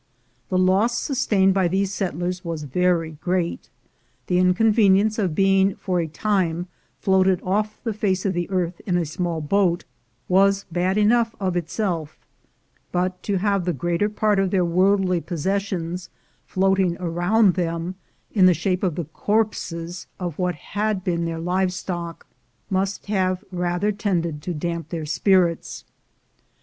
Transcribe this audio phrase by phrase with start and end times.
[0.49, 3.69] The loss sustained by these settlers was very great.
[4.25, 6.65] The inconvenience of being for a time
[6.99, 9.85] floated off the face of the earth in a small boat
[10.27, 12.17] was bad enough of itself;
[12.91, 16.09] but to have the greater part of their worldly possessions
[16.47, 17.93] floating around them,
[18.31, 22.25] in the shape of the corpses of what had been their live stock,
[22.71, 25.85] must have rather tended to damp their spirits.